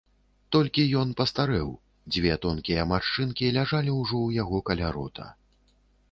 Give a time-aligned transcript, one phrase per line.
[0.55, 1.67] Толькі ён пастарэў,
[2.15, 5.27] дзве тонкія маршчынкі ляжалі ўжо ў яго каля рота.